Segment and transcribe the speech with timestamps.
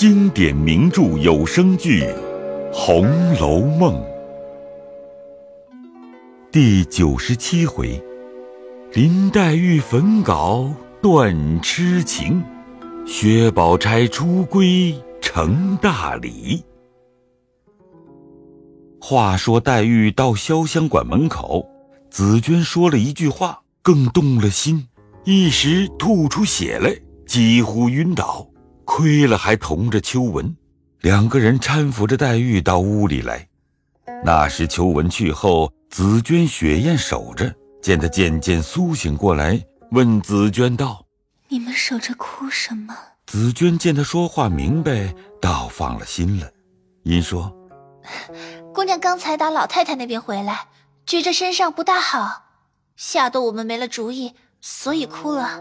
[0.00, 2.04] 经典名著有声剧
[2.72, 3.94] 《红楼梦》
[6.50, 8.02] 第九十七回：
[8.94, 12.42] 林黛玉焚稿断痴情，
[13.06, 16.64] 薛宝钗出闺成大礼。
[19.02, 21.68] 话说黛玉到潇湘馆门口，
[22.08, 24.88] 紫娟说了一句话，更动了心，
[25.26, 26.90] 一时吐出血来，
[27.26, 28.49] 几乎晕倒。
[28.92, 30.56] 亏了还同着秋文，
[31.00, 33.48] 两个人搀扶着黛玉到屋里来。
[34.24, 41.06] 那时秋文去后，紫娟、雪雁守着，见她渐渐苏醒过来，问紫娟道
[41.46, 42.92] ：“你们守着哭什么？”
[43.28, 46.50] 紫娟见她说话明白，倒放了心了，
[47.04, 47.56] 因说
[48.74, 50.66] ：“姑娘刚才打老太太那边回来，
[51.06, 52.42] 觉着身上不大好，
[52.96, 55.60] 吓得我们没了主意，所以哭了。”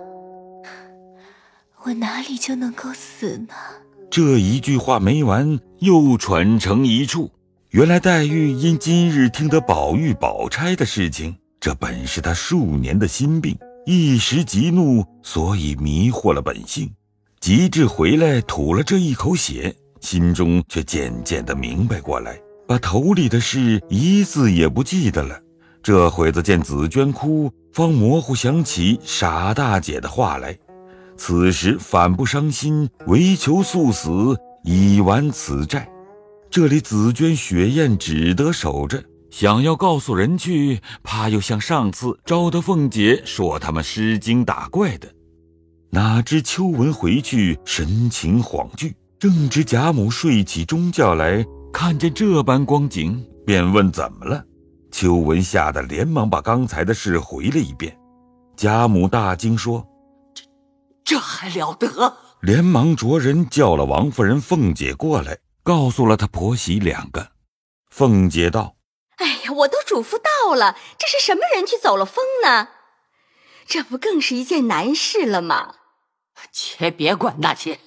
[1.85, 3.53] 我哪里就能够死呢？
[4.11, 7.31] 这一句话没完，又传成一处。
[7.69, 16.91] 原来黛玉因今日听得宝玉、宝钗的事情，这本是她数年的心病，一时急怒，所以迷惑了本性。
[17.39, 25.39] 及至回来吐了这一口血，心中却渐渐的明白过来，把头里的事一字也不记得了。
[25.81, 30.57] 这会子见紫娟哭，方模糊想起傻大姐的话来。
[31.19, 34.09] 此时反不伤心，唯求速死
[34.63, 35.87] 以完此债。
[36.49, 45.09] 这里紫娟、雪雁只得守着，想要告诉人去，怕又像上次招得凤姐说他们失惊打怪的。
[45.89, 54.41] 哪知秋纹回去神情恍惧，正值贾母睡起中觉来，看见这般光景，便问怎么了。
[54.89, 57.93] 秋纹吓得连忙把刚才的事回了一遍。
[58.55, 59.85] 贾母大惊说。
[61.09, 62.17] 这还了得！
[62.39, 67.31] 连忙着人叫了王夫人、凤姐过来，告诉了她婆媳两个。
[67.89, 68.75] 凤姐道
[69.17, 72.67] ：“哎呀，我都嘱咐到了，这是什么人去走了风呢？
[73.65, 75.77] 这不更是一件难事了吗？
[76.51, 77.79] 且别管那些，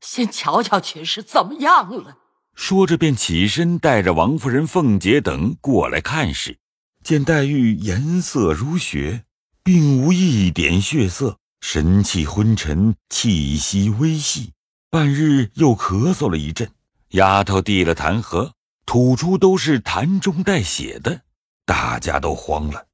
[0.00, 2.16] 先瞧瞧去是怎么样了。”
[2.56, 6.58] 说着便起身，带着王夫人、凤姐等过来看时，
[7.04, 9.26] 见黛玉颜色如雪，
[9.62, 11.38] 并无一点血色。
[11.62, 14.52] 神气昏沉，气息微细，
[14.90, 16.68] 半日又咳嗽了一阵。
[17.10, 18.52] 丫头递了痰盒，
[18.84, 21.22] 吐出都是痰中带血的，
[21.64, 22.88] 大家都慌了。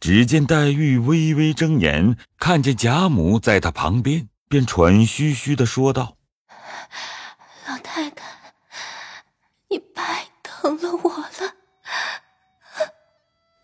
[0.00, 6.16] 只见黛玉微微睁眼，看见贾母在她旁边，便喘吁吁的说道
[7.68, 8.24] ：“老太太，
[9.70, 11.54] 你白疼了我了。”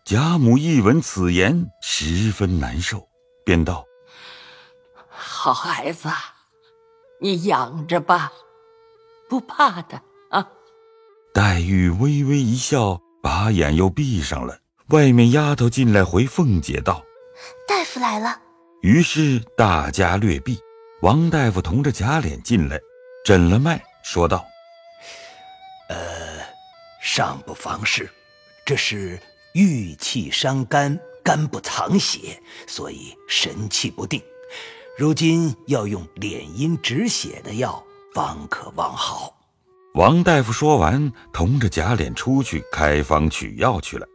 [0.06, 3.08] 贾母一闻此言，十分难受，
[3.44, 3.84] 便道。
[5.26, 6.08] 好孩子，
[7.18, 8.30] 你养着吧，
[9.28, 10.46] 不怕的啊。
[11.32, 14.58] 黛玉微微一笑，把眼又闭上了。
[14.88, 17.02] 外面丫头进来回凤姐道
[17.66, 18.38] ：“大夫来了。”
[18.82, 20.58] 于是大家略避。
[21.00, 22.78] 王大夫同着贾琏进来，
[23.24, 24.44] 诊了脉，说道
[25.88, 25.96] ：“呃，
[27.00, 28.10] 尚不妨事，
[28.64, 29.18] 这是
[29.54, 34.22] 郁气伤肝，肝不藏血，所以神气不定。”
[34.96, 37.82] 如今要用敛阴止血的药，
[38.14, 39.34] 方可望好。
[39.94, 44.06] 王大夫说完，同着贾琏出去开方取药去了。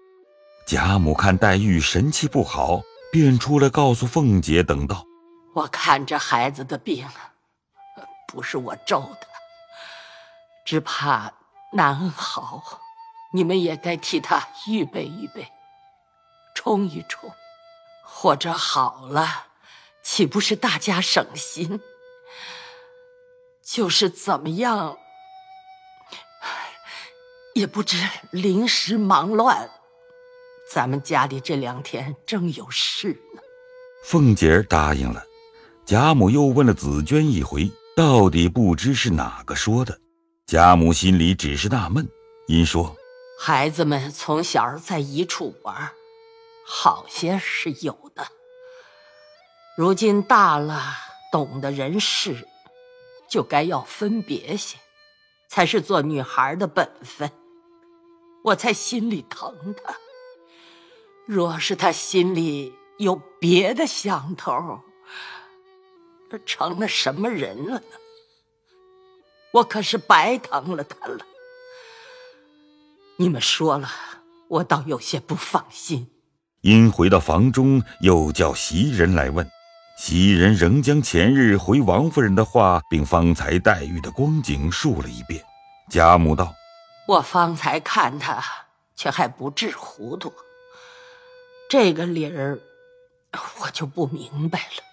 [0.65, 2.79] 贾母看黛玉神气不好，
[3.11, 5.03] 便出来告诉凤姐等道
[5.53, 7.05] ：“我看这孩子的病，
[8.25, 9.27] 不是我咒的，
[10.65, 11.29] 只怕
[11.73, 12.79] 难好。
[13.33, 15.45] 你们也该替他预备预备，
[16.55, 17.29] 冲一冲，
[18.01, 19.47] 或者好了。”
[20.03, 21.79] 岂不是大家省心？
[23.63, 24.97] 就是怎么样，
[27.53, 27.97] 也不知
[28.31, 29.69] 临时忙乱。
[30.71, 33.41] 咱们家里这两天正有事呢。
[34.03, 35.23] 凤姐儿答应了。
[35.85, 39.99] 贾母又问了紫娟一回，到底不知是哪个说的。
[40.45, 42.07] 贾母心里只是纳闷，
[42.47, 42.95] 因说
[43.39, 45.91] ：“孩子们从小在一处玩，
[46.65, 48.27] 好些是有的。”
[49.79, 50.77] 如今大了，
[51.31, 52.45] 懂得人事，
[53.29, 54.77] 就该要分别些，
[55.47, 57.31] 才是做女孩的本分。
[58.43, 59.95] 我才心里疼他。
[61.25, 64.81] 若是他心里有别的想头，
[66.45, 67.85] 成了什么人了呢？
[69.53, 71.25] 我可是白疼了他了。
[73.15, 73.89] 你们说了，
[74.49, 76.11] 我倒有些不放心。
[76.59, 79.49] 因回到房中，又叫袭人来问。
[80.01, 85.43] 袭人仍将前日回王夫人的话，并方才黛玉的光景述了一遍。
[85.89, 86.55] 贾母道
[87.05, 88.41] ：“我方才看他，
[88.95, 90.33] 却还不至糊涂。
[91.69, 92.57] 这个理儿，
[93.59, 94.83] 我就不明白了。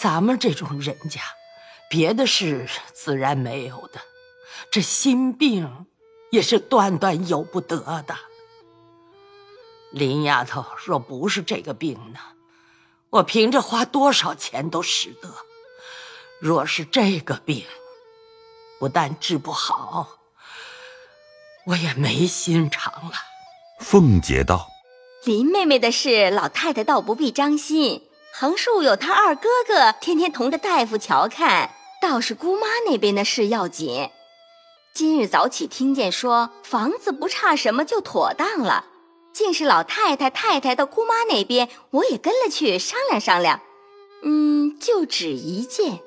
[0.00, 1.20] 咱们这种人家，
[1.90, 4.00] 别的事自然没有的，
[4.70, 5.86] 这心病
[6.30, 8.14] 也是断断有不得的。
[9.90, 12.20] 林丫头若不是这个病呢？”
[13.14, 15.28] 我凭着花多少钱都使得。
[16.40, 17.64] 若是这个病，
[18.80, 20.18] 不但治不好，
[21.66, 23.12] 我也没心肠了。
[23.78, 24.68] 凤姐道
[25.24, 28.02] ：“林妹妹的事，老太太倒不必张心。
[28.32, 31.70] 横竖有她二哥哥，天天同着大夫瞧看，
[32.02, 34.10] 倒是姑妈那边的事要紧。
[34.92, 38.86] 今日早起听见说房子不差什么，就妥当了。”
[39.34, 43.60] 竟是老太太、太太到姑妈那边，我也跟了去商量商量。
[44.22, 45.98] 嗯，就只一件，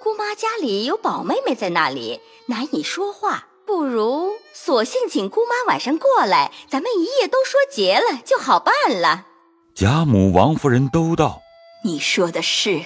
[0.00, 9.26] 姑妈家里有宝妹妹在那里，难以说话，不如索性请姑妈晚上过来，咱们一夜都说结了，就好办了。
[9.74, 11.42] 贾母、王夫人都道
[11.84, 12.82] ：“你说的是，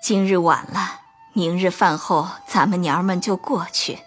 [0.00, 1.00] 今日晚了，
[1.32, 3.98] 明日饭后，咱们娘们就过去。”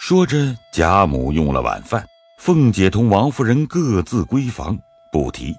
[0.00, 2.06] 说着，贾母用了晚饭。
[2.38, 4.78] 凤姐同王夫人各自闺房，
[5.12, 5.54] 不提。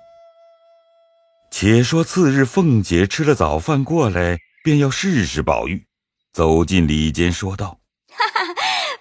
[1.52, 5.86] 且说次日，凤姐吃了早饭过来，便要试试宝玉，
[6.32, 7.80] 走进里间，说道
[8.10, 8.54] ：“哈哈，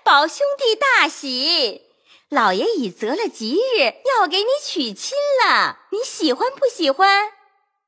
[0.05, 1.83] 宝兄弟大喜，
[2.29, 3.85] 老爷已择了吉日，
[4.19, 5.17] 要给你娶亲
[5.47, 7.09] 了，你喜欢不喜欢？”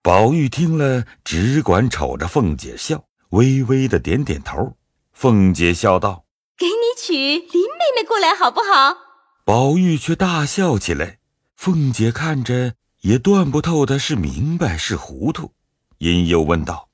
[0.02, 4.76] 宝玉听了，只管瞅着凤姐笑，微微的点点头。
[5.12, 6.25] 凤姐笑道
[6.56, 8.96] ：“给你娶林妹妹过来，好不好？”
[9.44, 11.19] 宝玉却大笑起来，
[11.56, 15.52] 凤姐看着也断不透的是明白是糊涂，
[15.98, 16.88] 因又问道：“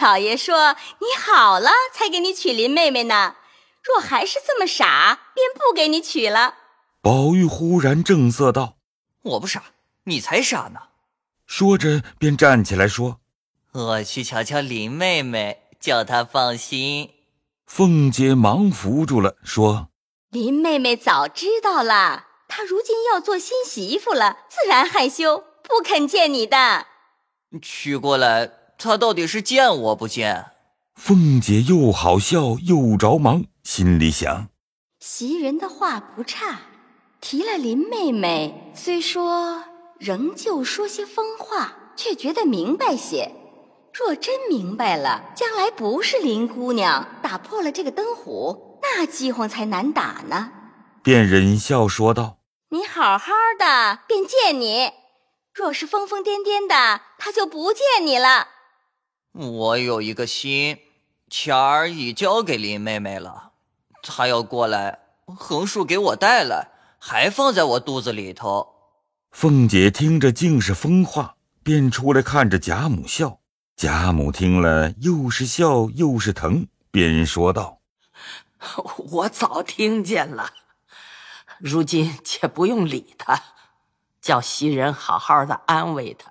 [0.00, 3.36] 老爷说你好了才给你娶林妹妹呢，
[3.82, 6.54] 若还是这么傻，便不给你娶了。”
[7.02, 8.78] 宝玉忽然正色道
[9.22, 9.62] ：“我不傻，
[10.04, 10.80] 你才傻呢。”
[11.46, 13.20] 说着便站起来说
[13.72, 17.10] ：“我去瞧瞧林妹妹，叫她放心。”
[17.66, 19.88] 凤姐忙扶住了，说。
[20.30, 26.86] 林妹妹早知道了，她如今要做新媳妇了，自然害羞，不肯见你的。
[27.62, 30.52] 娶过来，她到底是见我不见？
[30.94, 34.48] 凤姐又好笑又着忙，心里想：
[35.00, 36.60] 袭人的话不差，
[37.22, 39.64] 提了林妹妹，虽说
[39.98, 43.32] 仍旧说些疯话，却觉得明白些。
[43.94, 48.67] 若真明白了，将来不是林姑娘打破了这个灯壶。
[48.96, 50.50] 那饥荒才难打呢，
[51.02, 52.38] 便忍笑说道
[52.70, 54.90] ：“你好好的，便见你；
[55.54, 58.48] 若是疯疯癫癫的，他就不见你了。”
[59.32, 60.78] 我有一个心，
[61.30, 63.52] 钱儿已交给林妹妹了，
[64.02, 66.68] 她要过来，横竖给我带来，
[66.98, 68.66] 还放在我肚子里头。
[69.30, 73.38] 凤姐听着竟是疯话，便出来看着贾母笑。
[73.76, 77.77] 贾母听了，又是笑又是疼，便说道。
[79.10, 80.50] 我早听见了，
[81.58, 83.40] 如今且不用理他，
[84.20, 86.30] 叫袭人好好的安慰他。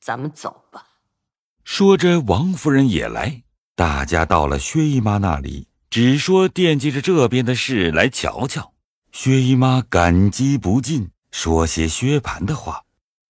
[0.00, 0.86] 咱们走吧。
[1.64, 3.42] 说着，王夫人也来，
[3.74, 8.72] 大家到了薛姨妈那里，只说惦记着这边的事来瞧瞧。
[9.12, 12.84] 薛姨妈感激不尽，说些薛蟠的话。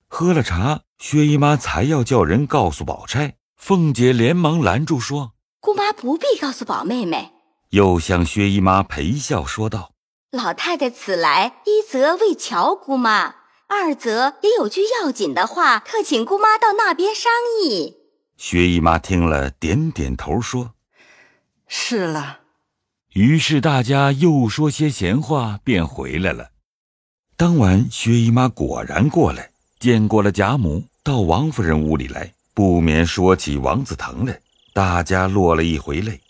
[0.09, 3.37] 喝了茶，薛姨妈才要叫人告诉宝钗。
[3.57, 7.33] 凤姐连忙拦住，说：“姑妈不必告诉宝妹妹。”
[7.71, 9.93] 又向薛姨妈陪笑说道
[10.33, 13.37] ：“老太太此来，一则为乔姑妈，
[13.69, 17.31] 二则也有句要紧的话，特请姑妈到那边商
[17.63, 17.99] 议。”
[18.37, 20.73] 薛姨妈听了，点点头说
[21.69, 22.41] ：“是了。”
[23.15, 26.51] 于是大家又说些闲话，便回来了。
[27.37, 34.41] 当晚，薛姨妈果然过来，见过了贾母，到王夫人屋里来，不免说起王子腾来，
[34.75, 36.21] 大家落了一回泪。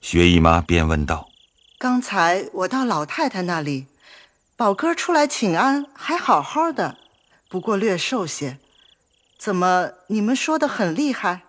[0.00, 1.28] 薛姨妈便问道
[1.76, 3.86] ：“刚才我到老太太那里，
[4.56, 6.96] 宝哥出来请安，还好好的，
[7.48, 8.58] 不过略瘦些。
[9.36, 11.42] 怎么你们说的很厉害？”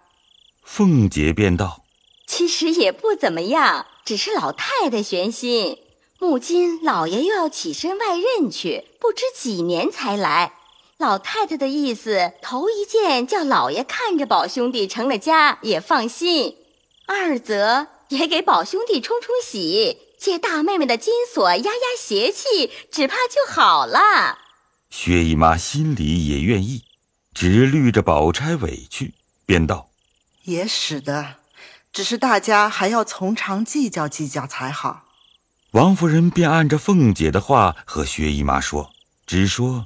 [0.66, 1.84] 凤姐便道
[2.26, 5.78] ：“其实也不怎么样，只是老太太悬心。
[6.18, 10.54] 母亲老爷又要起身外任去，不知几年才来。
[10.98, 16.56] 老太太的意思，头一件叫老爷看着宝兄弟成了家也放心；
[17.06, 24.40] 二则……”也给宝兄弟冲冲喜，借大妹妹的金锁压压邪气，只怕就好了。
[24.90, 26.84] 薛姨妈心里也愿意，
[27.34, 29.14] 只虑着宝钗委屈，
[29.46, 29.90] 便道
[30.46, 31.36] ：“也使得，
[31.94, 35.06] 只是大家还要从长计较计较才好。”
[35.74, 38.90] 王夫人便按着凤姐的话和薛姨妈说，
[39.28, 39.86] 只说：“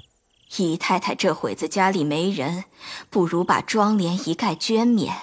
[0.55, 2.63] 姨太太这会子家里没人，
[3.09, 5.13] 不如把妆奁一概捐免，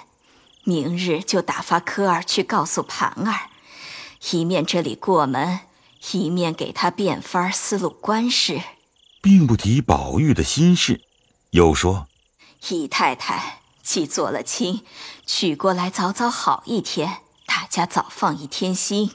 [0.63, 3.49] 明日就打发科儿去告诉盘儿，
[4.31, 5.61] 一面这里过门，
[6.11, 8.61] 一面给他变法思路官事，
[9.21, 11.01] 并不提宝玉的心事，
[11.51, 12.07] 又说
[12.69, 14.83] ：“姨太太既做了亲，
[15.25, 19.11] 娶过来早早好一天，大家早放一天心。”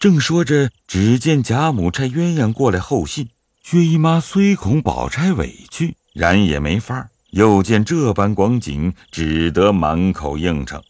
[0.00, 3.30] 正说着，只见贾母差鸳鸯过来候信。
[3.62, 10.80] 薛姨妈虽恐宝钗委屈，然也没法又见这般光景，只得满口应承。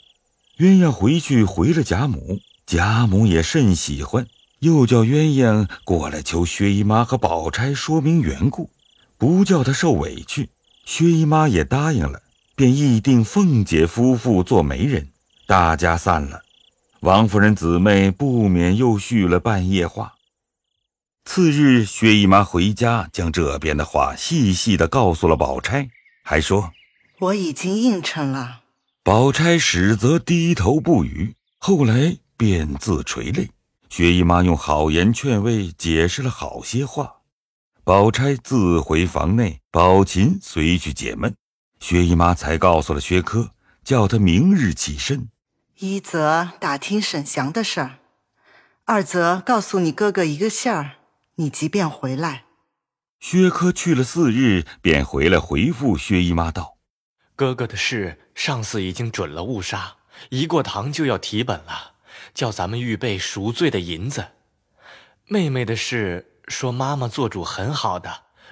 [0.58, 4.26] 鸳鸯回去回了贾母，贾母也甚喜欢，
[4.58, 8.68] 又叫鸳鸯过来求薛姨妈和宝钗说明缘故，
[9.16, 10.50] 不叫她受委屈。
[10.84, 12.20] 薛姨妈也答应了，
[12.54, 15.08] 便议定凤姐夫妇做媒人。
[15.46, 16.42] 大家散了。
[17.00, 20.12] 王夫人姊妹不免又叙了半夜话。
[21.24, 25.88] 次日，薛姨妈回家，将这边的话细细的告诉了宝钗，
[26.26, 26.72] 还说
[27.20, 28.62] ：“我已经应承了。”
[29.04, 33.50] 宝钗始则低头不语，后来便自垂泪。
[33.90, 37.16] 薛姨妈用好言劝慰，解释了好些话。
[37.84, 41.36] 宝钗自回房内，宝琴随去解闷。
[41.78, 43.50] 薛姨妈才告诉了薛科，
[43.84, 45.28] 叫他明日起身。
[45.76, 47.98] 一则打听沈祥的事儿，
[48.86, 50.92] 二则告诉你哥哥一个信儿，
[51.34, 52.44] 你即便回来。
[53.24, 56.76] 薛科去了四日，便回来回复薛姨妈道
[57.34, 59.94] ：“哥哥的事，上司已经准了误杀，
[60.28, 61.94] 一过堂就要提本了，
[62.34, 64.26] 叫咱们预备赎罪的银子。
[65.26, 68.10] 妹妹的事，说妈妈做主很好的，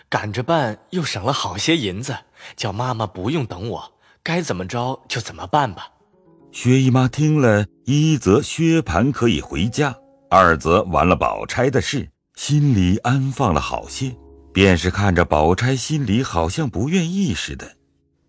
[0.08, 2.16] 赶着办又省了好些银子，
[2.56, 5.90] 叫妈妈不用等我，该怎么着就怎么办吧。”
[6.50, 9.94] 薛姨妈听了一则薛蟠可以回家，
[10.30, 14.16] 二则完了宝钗的事，心里安放了好些。
[14.52, 17.76] 便是看着宝钗心里好像不愿意似的。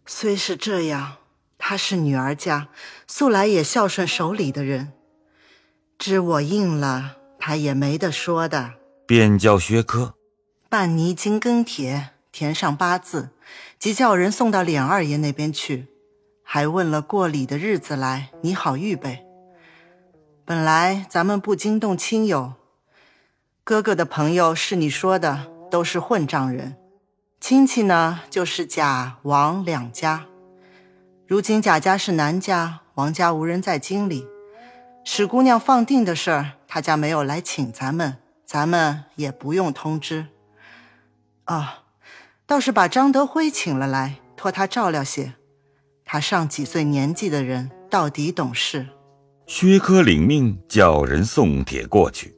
[0.06, 1.18] 虽是这样，
[1.58, 2.70] 她是女儿家，
[3.08, 4.94] 素来也孝顺手里的人，
[5.98, 8.74] 知我应了，她也没得说的。
[9.06, 10.16] 便叫薛科
[10.70, 13.30] 办泥金庚帖，填上八字，
[13.78, 15.88] 即叫人送到琏二爷那边去。
[16.46, 19.26] 还问了过礼的日子来，你好预备。
[20.46, 22.54] 本来咱们不惊动亲友，
[23.64, 26.76] 哥哥的朋友是你说的，都是混账人。
[27.42, 30.28] 亲戚呢，就是贾王两家。
[31.26, 34.28] 如今贾家是南家，王家无人在京里。
[35.04, 40.28] 史姑娘放定的事儿，他家没有来请咱们，咱们也不用通知。
[41.48, 41.68] 哦，
[42.46, 45.34] 倒是把张德辉请了来，托他照料些。
[46.06, 48.86] 他上几岁年纪的人，到底懂事。
[49.48, 52.36] 薛科领命，叫人送帖过去。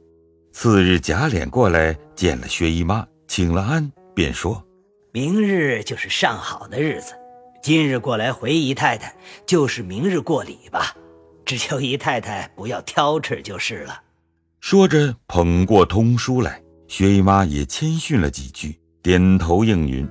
[0.54, 4.64] 次日，贾琏过来见了薛姨妈，请了安，便说
[5.12, 7.12] ：“明日就是上好的日子，
[7.62, 9.14] 今日过来回姨太太，
[9.44, 10.96] 就是明日过礼吧。
[11.44, 14.00] 只求姨太太不要挑吃就是了。”
[14.60, 16.62] 说着，捧过通书来。
[16.88, 20.08] 薛姨妈也谦逊了几句，点头应允。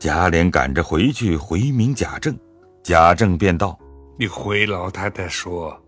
[0.00, 2.36] 贾琏赶着回去回明贾政。
[2.82, 3.78] 贾政便道
[4.18, 5.80] ：“你回老太太说，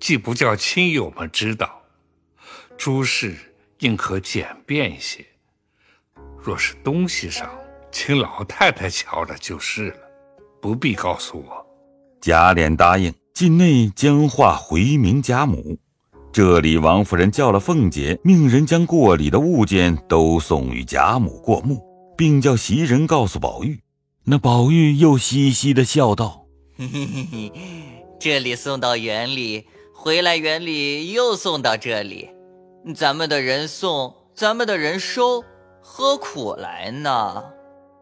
[0.00, 1.80] 既不叫亲友们知道，
[2.76, 3.36] 诸事
[3.78, 5.24] 应可简便些。
[6.44, 7.48] 若是东西上，
[7.90, 9.96] 请老太太瞧着就是了，
[10.60, 11.66] 不必告诉我。”
[12.20, 15.78] 贾琏答应，进内将话回明贾母。
[16.30, 21.82] 这里王夫人叫了凤姐，命人将过礼的物件都送与贾母过目，
[22.14, 23.80] 并叫袭人告诉宝玉。
[24.24, 26.44] 那宝玉又嘻嘻的笑道。
[26.76, 27.52] 嘿嘿嘿嘿，
[28.20, 32.28] 这里送到园里，回来园里又送到这里，
[32.94, 35.42] 咱们的人送，咱们的人收，
[35.86, 37.44] 何苦来呢？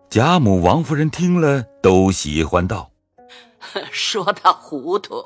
[0.08, 2.92] 贾母、王夫人听了都喜欢道
[3.90, 5.20] ：“说他糊涂，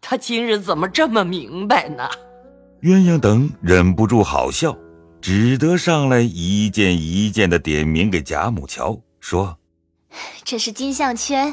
[0.00, 2.08] 他今日怎么这么明白呢？”
[2.82, 4.76] 鸳鸯等忍不住好笑，
[5.20, 9.58] 只得上来一件一件的点名给贾母瞧，说
[10.44, 11.52] ：“这是金项圈。”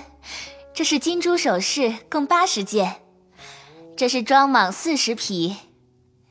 [0.76, 2.86] 这是金珠首饰，共八十件；
[3.96, 5.56] 这是装蟒四十匹；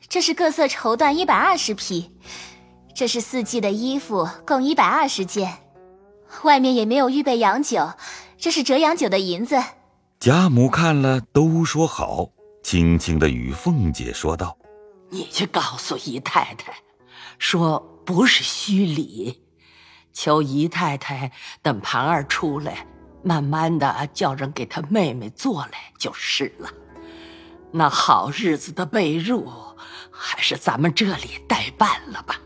[0.07, 2.11] 这是各色绸缎一百二十匹；
[2.95, 5.57] 这是四季的衣服，共一百二十件。
[6.43, 7.89] 外面也没有预备洋酒，
[8.37, 9.61] 这是折洋酒的银子。
[10.17, 12.29] 贾母看了，都说好，
[12.63, 14.57] 轻轻的与凤姐说道
[15.11, 16.73] ：“你去告诉姨太太，
[17.37, 19.43] 说不是虚礼，
[20.13, 22.87] 求姨太太等盘儿出来。”
[23.21, 26.69] 慢慢的叫人给她妹妹做来就是了。
[27.71, 29.75] 那好日子的被褥，
[30.11, 32.39] 还是咱们这里代办了吧。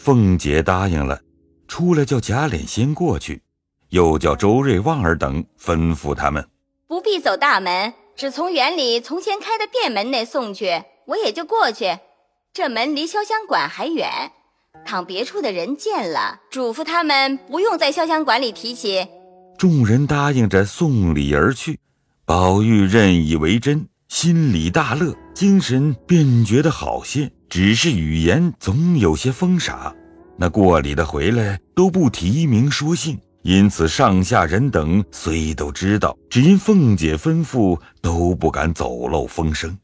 [0.00, 1.20] 凤姐答应了，
[1.68, 3.42] 出来叫贾琏先过去，
[3.90, 6.48] 又叫周瑞、旺儿等吩咐他们
[6.88, 11.98] 不必走大门，只从园里从前开的便门内送去，我也就过去。
[12.54, 14.08] 这门离潇湘馆还远，
[14.86, 19.06] 倘别处的人见了，嘱咐他们不用在潇湘馆里提起。
[19.58, 21.78] 众人答应着送礼而去，
[22.24, 27.30] 宝玉任以为真，心里大乐，精神便觉得好些。
[27.50, 29.92] 只是语言总有些风傻，
[30.38, 39.76] 那过礼的回来都不提名说姓，因此上下人等虽都知道，只因凤姐吩咐，都不敢走漏风声。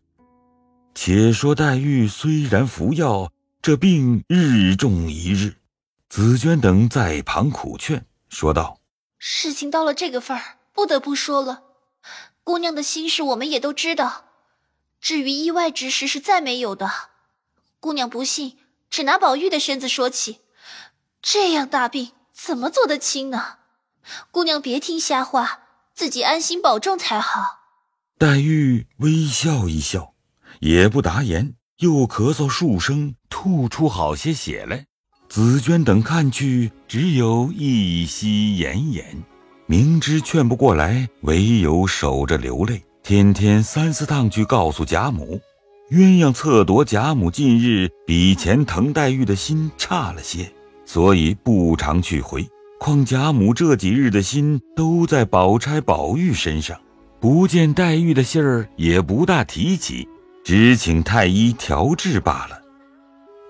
[0.95, 5.57] 且说黛玉虽然服药，这病日重一日。
[6.09, 8.79] 紫娟等在旁苦劝，说道
[9.19, 11.65] ：“事情到了这个份儿，不得不说了。
[12.45, 14.27] 姑娘的心事我们也都知道，
[15.01, 16.89] 至于意外之事是再没有的。
[17.81, 18.57] 姑娘不信，
[18.91, 20.41] 只拿宝玉的身子说起，
[21.23, 23.59] 这样大病怎么做得轻呢？
[24.31, 25.63] 姑娘别听瞎话，
[25.95, 27.61] 自己安心保重才好。”
[28.19, 30.15] 黛玉微笑一笑。
[30.61, 34.87] 也不答言，又咳嗽数声，吐出好些血来。
[35.29, 39.05] 紫娟等看去，只有一息奄奄，
[39.67, 42.83] 明知劝不过来，唯有守着流泪。
[43.03, 45.39] 天天三四趟去告诉贾母，
[45.91, 50.53] 鸳鸯侧夺贾母近日比前疼黛玉的心差了些，
[50.85, 52.45] 所以不常去回。
[52.81, 56.77] 况贾母这几日的心都在宝钗、宝玉身上，
[57.21, 60.09] 不见黛玉的信儿，也不大提起。
[60.43, 62.61] 只请太医调治罢了。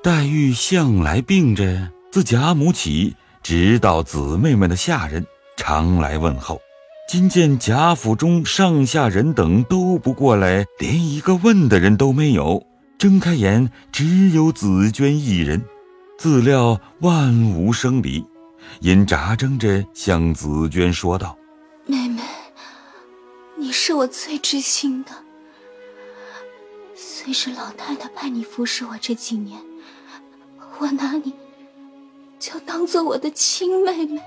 [0.03, 5.25] 黛玉向来病着，自贾母起，直到姊妹们的下人
[5.57, 6.61] 常来问候。
[7.09, 12.67] 今见贾府中上下人等都不过来，连一个问的人都没有。
[12.99, 15.65] 睁开眼，只有紫娟一人，
[16.19, 18.27] 自料万无生理，
[18.81, 21.39] 因眨睁着向紫娟说道
[21.87, 22.23] ：“妹妹，
[23.57, 25.13] 你是我最知心的。”
[26.97, 29.61] 虽是老太太派你服侍我这几年，
[30.79, 31.33] 我拿你
[32.41, 34.21] 就当做我的亲妹妹。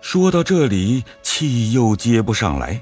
[0.00, 2.80] 说到这里，气又接不上来。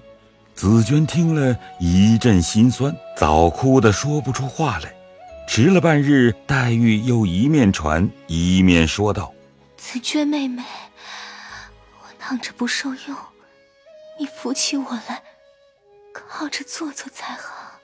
[0.54, 4.94] 紫娟听了一阵心酸，早哭得说不出话来。
[5.48, 9.32] 迟了半日，黛玉又一面传一面说道
[9.76, 10.62] ：“紫娟妹妹，
[12.00, 13.16] 我躺着不受用，
[14.18, 15.22] 你扶起我来，
[16.12, 17.80] 靠着坐坐才好。”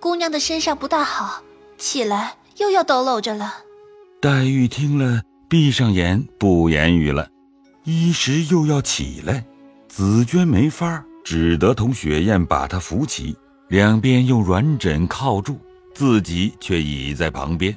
[0.00, 1.42] 姑娘的身上不大好，
[1.76, 3.56] 起来又要抖搂着了。
[4.20, 7.28] 黛玉听了，闭上眼不言语了。
[7.84, 9.44] 一时又要起来，
[9.88, 13.36] 紫娟没法，只得同雪雁把她扶起，
[13.68, 15.58] 两边用软枕靠住，
[15.92, 17.76] 自己却倚在旁边。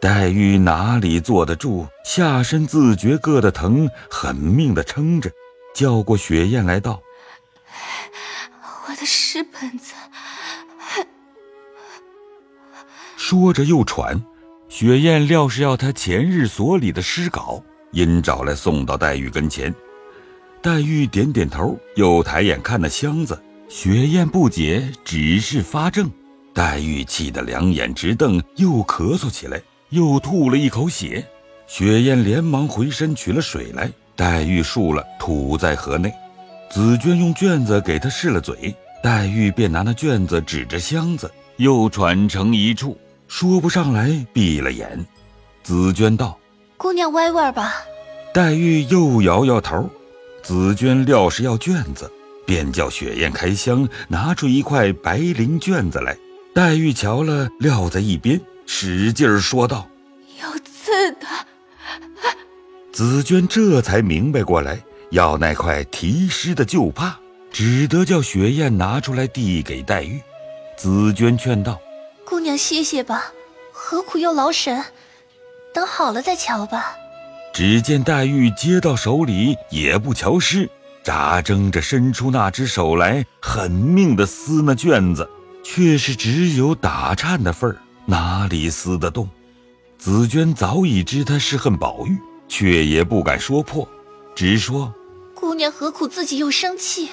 [0.00, 5.30] 黛玉哪里坐得住，下身自觉硌得疼，狠命的撑着，
[5.74, 7.02] 叫过雪雁来道
[8.88, 9.92] ：“我的诗本子。”
[13.18, 14.24] 说着又喘，
[14.70, 19.74] 雪雁料是要他前日所里的诗稿，因找来送到黛玉跟前。
[20.60, 23.40] 黛玉点点头，又抬眼看那箱子。
[23.68, 26.10] 雪雁不解，只是发怔。
[26.54, 31.24] 黛玉气得两眼直瞪，又咳嗽起来，又吐了一口血。
[31.66, 36.12] 雪雁连忙回身取了水来，黛玉漱了，吐在河内。
[36.70, 42.98] 紫娟用卷子给她试了嘴，黛玉便拿那卷子指着箱子，又喘成一处。
[43.28, 45.06] 说不上来，闭了眼。
[45.62, 46.38] 紫娟道
[46.78, 47.74] ：“姑娘歪歪吧。”
[48.32, 49.90] 黛玉又摇摇头。
[50.42, 52.10] 紫娟料是要卷子，
[52.46, 56.16] 便叫雪雁开箱，拿出一块白绫卷子来。
[56.54, 59.86] 黛玉瞧了，撂在一边，使劲说道
[60.40, 61.26] ：“有字的。”
[62.92, 67.18] 紫娟这才明白过来，要那块题诗的旧帕，
[67.52, 70.18] 只得叫雪雁拿出来递给黛玉。
[70.78, 71.78] 紫娟劝道。
[72.24, 73.32] 姑娘歇歇吧，
[73.72, 74.82] 何苦又劳神？
[75.78, 76.96] 等好了再瞧吧。
[77.54, 80.68] 只见黛玉接到手里，也不瞧诗，
[81.04, 85.30] 眨睁着伸出那只手来，狠命的撕那卷子，
[85.62, 89.28] 却是只有打颤的份儿，哪里撕得动？
[89.98, 93.88] 紫娟早已知他是恨宝玉，却也不敢说破，
[94.34, 94.92] 只说
[95.32, 97.08] ：“姑娘何苦自己又生气？”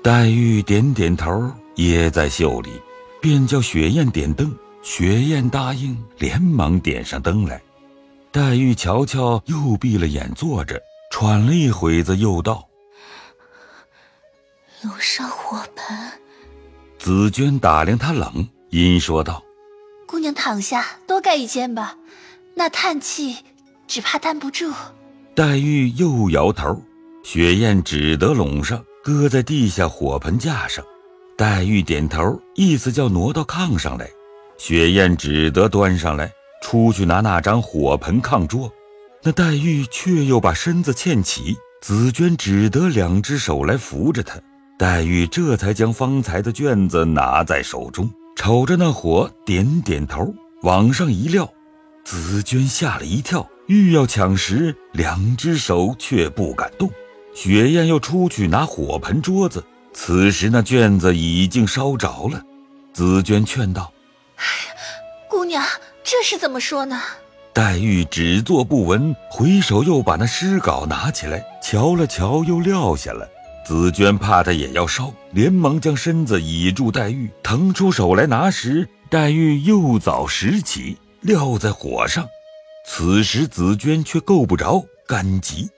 [0.00, 2.70] 黛玉点点头，掖在袖里。
[3.20, 7.60] 便叫雪雁点灯，雪雁答应，连忙点上灯来。
[8.36, 10.78] 黛玉瞧瞧，又闭了眼坐着，
[11.10, 12.68] 喘了一会子，又道
[14.84, 15.96] ：“有上火盆。
[16.98, 19.42] 紫娟打量他冷，阴说道
[20.06, 21.96] ：“姑娘躺下，多盖一间吧。
[22.54, 23.38] 那叹气，
[23.88, 24.70] 只怕担不住。”
[25.34, 26.78] 黛玉又摇头，
[27.24, 30.84] 雪雁只得拢上，搁在地下火盆架上。
[31.38, 34.06] 黛玉点头，意思叫挪到炕上来。
[34.58, 38.70] 雪雁只得端上来，出去拿那张火盆炕桌。
[39.22, 44.40] 那黛玉却又把身子欠起，紫娟只得两只手来扶着她。
[44.78, 51.48] 黛玉这才将方才的卷子拿在手中，瞅着那火，点点头，往上一撂。
[52.04, 56.88] 紫娟吓了一跳，欲要抢时，两只手却不敢动。
[57.34, 59.64] 雪雁又出去拿火盆桌子。
[59.92, 62.42] 此时那卷子已经烧着了，
[62.92, 63.90] 紫娟劝道
[64.36, 64.74] ：“哎呀，
[65.28, 65.64] 姑娘，
[66.06, 67.02] 这是怎么说呢？”
[67.52, 73.28] 黛玉只坐不闻，回手又把那诗稿拿起来瞧了瞧，又撂下了。
[73.66, 82.28] 紫娟怕他也要烧，连忙将身子倚住黛玉，腾出手来拿时，黛玉又早拾起，撂在火上。
[82.86, 85.68] 此时紫娟却够不着，干急。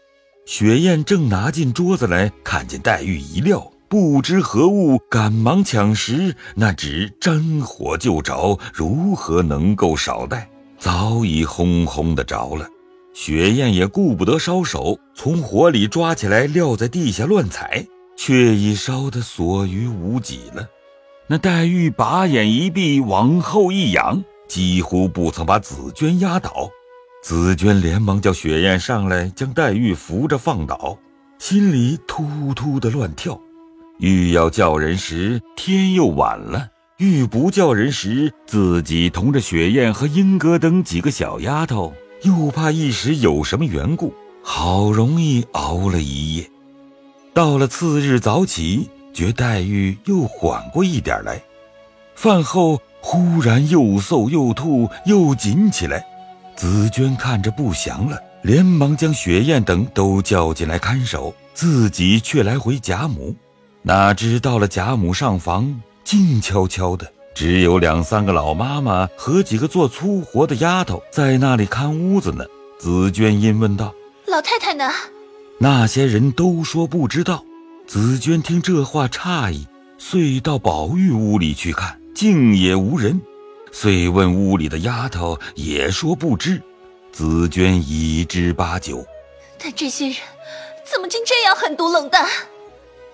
[0.45, 3.73] 雪雁正拿进桌子来，看见黛玉一撂。
[3.89, 10.51] 不知何物，赶忙抢食，那纸沾火就着，如何能够少带？
[10.79, 12.69] 早已轰轰的着了。
[13.15, 20.69] 雪雁也顾不得烧手，从火里抓起来，撂在地下乱踩，却已烧得所余无几了。
[21.27, 26.71] 那黛玉把眼一闭，往后一仰，几乎不曾把紫娟压倒。
[27.23, 30.99] 紫娟连忙叫雪雁上来，将黛玉扶着放倒，
[31.39, 33.41] 心里突突的乱跳。
[33.99, 46.49] 欲要叫人时，天又晚了；欲不叫人时，自己同着雪雁和莺歌等几个小丫头，又怕一时有什么缘故，好容易熬了一夜。
[47.35, 51.43] 到了次日早起，觉黛玉又缓过一点来。
[52.15, 56.07] 饭后忽然又嗽又吐又紧起来，
[56.55, 63.35] 紫娟看着不祥了，连忙将雪雁等都叫进来看守，自己却来回贾母。
[63.83, 72.45] 哪知到了贾母上房，静悄悄的，只有两三个老妈妈和几个做粗活的丫头在那里看屋子呢。
[72.79, 73.95] 紫娟因问道
[74.27, 74.91] ：“老太太呢？”
[75.59, 77.45] 那些人都说不知道。
[77.87, 83.21] 紫娟听这话诧异，遂到宝玉屋里去看，竟也无人。
[83.73, 86.63] 遂问屋里的丫头，也说不知。
[87.13, 89.05] 紫娟已知八九，
[89.59, 90.17] 但这些人
[90.85, 92.27] 怎么竟这样狠毒冷淡？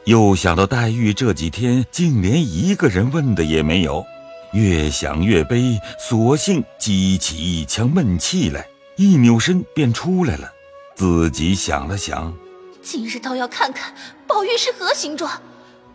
[0.05, 4.05] 又想到黛玉这几天竟连一个人问的也没有，
[4.53, 10.53] 越想越悲，索性激起一腔闷气来，一扭身便出来了。
[10.95, 12.35] 自己想了想，
[12.83, 13.95] 今日倒要看看
[14.27, 15.41] 宝玉是何形状，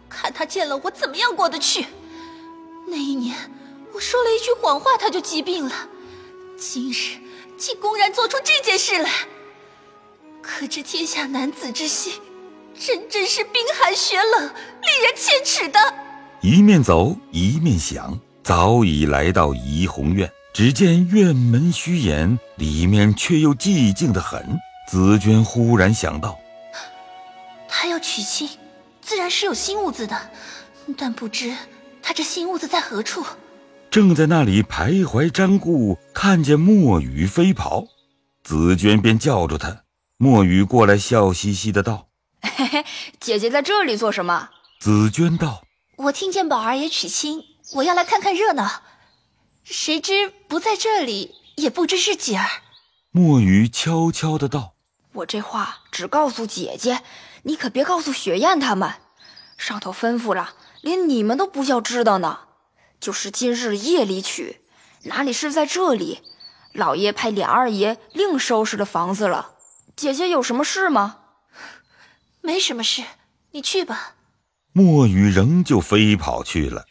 [0.10, 1.86] 看他见了我怎么样过得去。
[2.88, 3.36] 那一年
[3.93, 5.72] 我说了一句谎话，他就疾病了，
[6.58, 7.19] 今日
[7.60, 9.10] 竟公然做出这件事来，
[10.41, 12.13] 可知天下男子之心。
[12.80, 15.78] 真真是冰寒雪冷，令人切齿的。
[16.42, 24.58] 一面走一面想，早已来到怡红院，只见院门虚掩，里面却又寂静的很。
[24.88, 26.39] 紫娟忽然想到，
[27.68, 28.50] 他要娶亲，
[29.02, 30.18] 自然是有新屋子的，
[30.98, 31.54] 但不知
[32.02, 33.26] 他这新屋子在何处。
[33.92, 37.86] 正在那里徘徊瞻顾，看见墨雨飞跑，
[38.44, 39.84] 紫娟便叫住他。
[40.18, 42.09] 墨雨过来，笑嘻嘻的道。
[42.41, 42.86] 嘿嘿，
[43.19, 44.49] 姐姐在这里做什么？
[44.80, 45.63] 紫娟道
[45.97, 48.82] ：“我听见宝儿也娶亲，我要来看看热闹。
[49.63, 52.45] 谁知不在这里，也不知是几儿。”
[53.12, 54.73] 墨鱼悄悄的道
[55.13, 57.02] ：“我这话只告诉姐姐，
[57.43, 58.93] 你可别告诉雪雁他们。
[59.58, 62.39] 上头吩咐了，连你们都不叫知道呢。
[63.02, 64.62] 就是今日夜里娶，
[65.04, 66.21] 哪里是在这里？
[66.71, 69.56] 老爷派琏二爷另收拾了房子了。
[69.95, 71.17] 姐姐有什么事吗？”
[72.41, 73.04] 没什么事，
[73.52, 74.15] 你去吧。
[74.71, 76.86] 墨雨仍旧飞跑去了，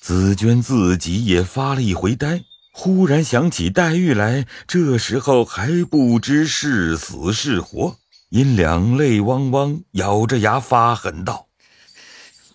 [0.00, 7.98] 紫娟自己也发了一回呆，忽然想起黛玉来，这时候还不知是死是活，
[8.30, 11.48] 因两泪汪汪，咬着牙发狠道：“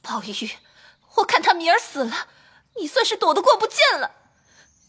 [0.01, 0.49] 宝玉，
[1.17, 2.27] 我看他明儿死了，
[2.79, 4.11] 你算是躲得过不见了。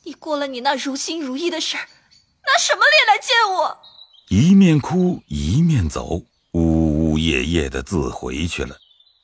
[0.04, 3.78] 你过了你那如心如意的事儿，拿什么脸来见我？”
[4.30, 6.22] 一面哭一面走。
[7.20, 8.76] 呜呜咽咽的自回去了，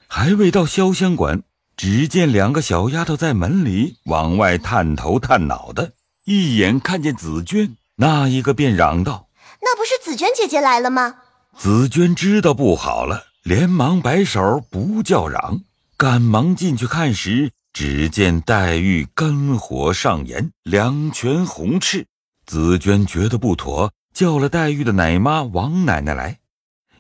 [0.07, 1.43] 还未到潇湘馆，
[1.77, 5.93] 只见两个小丫头在门里往外探头探脑的，
[6.25, 9.29] 一眼看见紫娟，那一个便嚷道
[9.63, 11.17] ：“那不是紫娟姐姐来了吗？”
[11.57, 15.63] 紫娟知道不好了，连忙摆手不叫嚷。
[15.97, 22.07] 赶忙进去看时，只见黛玉肝火上炎，两拳红赤。
[22.45, 26.39] 紫娟觉得不妥，叫了黛玉的奶妈王奶奶来，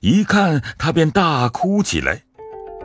[0.06, 2.22] 一看她便大哭起来。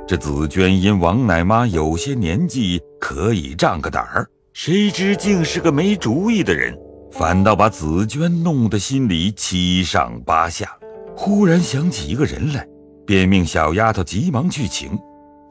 [0.07, 6.75] 这紫娟因王奶妈有些年纪，可以仗个胆儿，谁知竟是个没主意的人，
[7.11, 10.75] 反倒把紫娟弄得心里七上八下。
[11.15, 12.65] 忽然想起一个人来，
[13.05, 14.97] 便命小丫头急忙去请。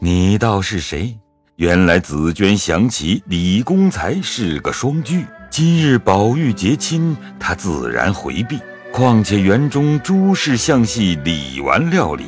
[0.01, 1.17] 你道是谁？
[1.55, 8.59] 原来紫娟想起李公才是个双居，今日宝玉结亲，她自然回避。
[9.01, 12.27] 况且园中诸事向系李纨料理，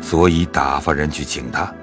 [0.00, 1.74] 所以打发人去请他。